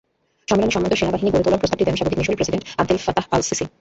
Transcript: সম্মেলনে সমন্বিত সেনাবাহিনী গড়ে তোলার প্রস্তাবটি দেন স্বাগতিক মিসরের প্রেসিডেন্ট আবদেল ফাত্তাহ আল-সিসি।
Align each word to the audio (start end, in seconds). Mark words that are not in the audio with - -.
সম্মেলনে 0.49 0.73
সমন্বিত 0.75 0.95
সেনাবাহিনী 1.01 1.29
গড়ে 1.33 1.45
তোলার 1.45 1.61
প্রস্তাবটি 1.61 1.85
দেন 1.87 1.95
স্বাগতিক 1.97 2.17
মিসরের 2.19 2.37
প্রেসিডেন্ট 2.39 2.63
আবদেল 2.81 2.97
ফাত্তাহ 3.03 3.25
আল-সিসি। 3.35 3.65